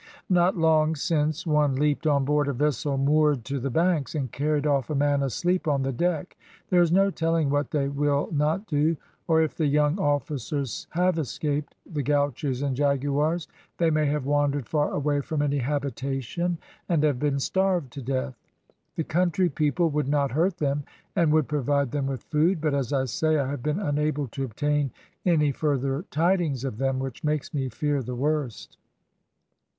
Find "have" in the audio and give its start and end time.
10.89-11.19, 14.07-14.25, 17.03-17.19, 23.51-23.61